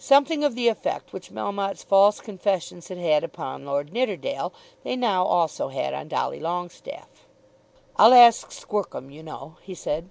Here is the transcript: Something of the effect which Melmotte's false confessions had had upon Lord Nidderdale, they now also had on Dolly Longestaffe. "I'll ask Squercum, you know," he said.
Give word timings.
Something 0.00 0.42
of 0.42 0.56
the 0.56 0.66
effect 0.66 1.12
which 1.12 1.30
Melmotte's 1.30 1.84
false 1.84 2.20
confessions 2.20 2.88
had 2.88 2.98
had 2.98 3.22
upon 3.22 3.64
Lord 3.64 3.92
Nidderdale, 3.92 4.52
they 4.82 4.96
now 4.96 5.24
also 5.24 5.68
had 5.68 5.94
on 5.94 6.08
Dolly 6.08 6.40
Longestaffe. 6.40 7.28
"I'll 7.94 8.12
ask 8.12 8.50
Squercum, 8.50 9.08
you 9.12 9.22
know," 9.22 9.54
he 9.62 9.76
said. 9.76 10.10